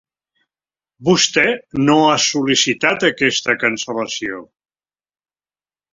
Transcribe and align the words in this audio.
Vostè 1.09 1.43
no 1.83 1.99
ha 2.13 2.17
sol·licitat 2.29 3.07
aquesta 3.11 3.59
cancel·lació? 3.65 4.45